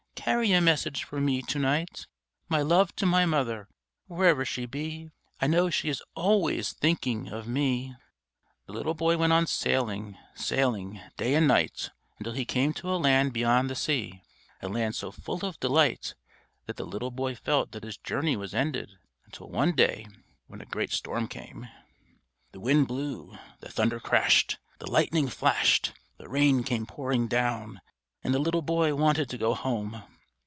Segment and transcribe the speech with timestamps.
[0.23, 2.05] Carry a message for me to night:
[2.47, 3.67] My love to my mother,
[4.05, 5.09] wherever she be;
[5.41, 7.95] I know she is always thinking of me_."
[8.67, 13.01] The little boy went on sailing, sailing, day and night, until he came to a
[13.01, 14.21] land beyond the sea,
[14.61, 16.13] a land so full of delight
[16.67, 18.91] that the little boy felt that his journey was ended,
[19.25, 20.05] until one day
[20.45, 21.67] when a great storm came.
[22.51, 27.81] The wind blew, the thunder crashed, the lightning flashed, the rain came pouring down,
[28.23, 30.03] and the little boy wanted to go home.